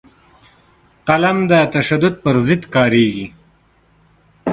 قلم 1.07 1.37
د 1.51 1.53
تشدد 1.73 2.13
پر 2.23 2.35
ضد 2.47 2.63
کارېږي 2.73 3.27